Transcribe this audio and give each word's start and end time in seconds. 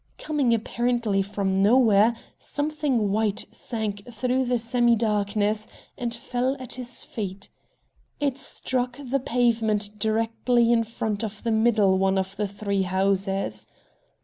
Coming 0.17 0.51
apparently 0.51 1.21
from 1.21 1.61
nowhere, 1.61 2.15
something 2.39 3.11
white 3.11 3.45
sank 3.51 4.11
through 4.11 4.45
the 4.45 4.57
semi 4.57 4.95
darkness 4.95 5.67
and 5.95 6.11
fell 6.11 6.57
at 6.59 6.73
his 6.73 7.03
feet. 7.03 7.49
It 8.19 8.35
struck 8.39 8.97
the 8.97 9.19
pavement 9.19 9.99
directly 9.99 10.71
in 10.71 10.85
front 10.85 11.23
of 11.23 11.43
the 11.43 11.51
middle 11.51 11.99
one 11.99 12.17
of 12.17 12.35
the 12.35 12.47
three 12.47 12.81
houses. 12.81 13.67